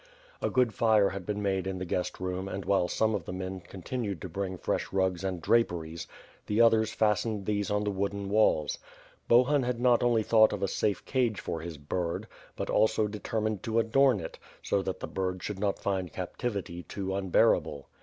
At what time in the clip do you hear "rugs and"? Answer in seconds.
4.91-5.39